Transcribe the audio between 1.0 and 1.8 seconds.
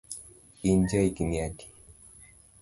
igni adi?